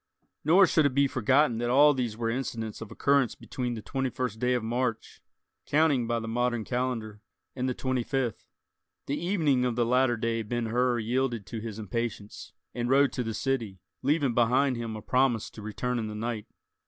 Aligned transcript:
Nor 0.43 0.65
should 0.65 0.87
it 0.87 0.95
be 0.95 1.05
forgotten 1.07 1.59
that 1.59 1.69
all 1.69 1.93
these 1.93 2.17
were 2.17 2.27
incidents 2.27 2.81
of 2.81 2.89
occurrence 2.89 3.35
between 3.35 3.75
the 3.75 3.83
twenty 3.83 4.09
first 4.09 4.39
day 4.39 4.55
of 4.55 4.63
March—counting 4.63 6.07
by 6.07 6.19
the 6.19 6.27
modern 6.27 6.63
calendar—and 6.63 7.69
the 7.69 7.75
twenty 7.75 8.01
fifth. 8.01 8.47
The 9.05 9.23
evening 9.23 9.63
of 9.63 9.75
the 9.75 9.85
latter 9.85 10.17
day 10.17 10.41
Ben 10.41 10.65
Hur 10.65 10.97
yielded 10.97 11.45
to 11.45 11.59
his 11.59 11.77
impatience, 11.77 12.51
and 12.73 12.89
rode 12.89 13.13
to 13.13 13.21
the 13.21 13.35
city, 13.35 13.77
leaving 14.01 14.33
behind 14.33 14.75
him 14.75 14.95
a 14.95 15.03
promise 15.03 15.51
to 15.51 15.61
return 15.61 15.99
in 15.99 16.07
the 16.07 16.15
night. 16.15 16.47